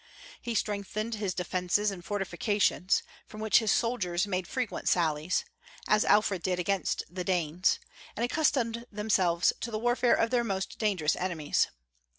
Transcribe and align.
He 0.41 0.55
strengthened 0.55 1.13
his 1.13 1.35
defences 1.35 1.91
and 1.91 2.03
fortifications, 2.03 3.03
from 3.27 3.39
which 3.39 3.59
his 3.59 3.71
soldiers 3.71 4.25
made 4.25 4.47
frequent 4.47 4.89
sallies, 4.89 5.45
as 5.87 6.05
Alfred 6.05 6.41
did 6.41 6.57
against 6.57 7.03
the 7.07 7.23
Danes, 7.23 7.77
and 8.15 8.23
accustomed 8.25 8.87
themselves 8.91 9.53
to 9.61 9.69
the 9.69 9.77
warfare 9.77 10.15
of 10.15 10.31
their 10.31 10.43
most 10.43 10.79
dangerous 10.79 11.15
enemies. 11.15 11.67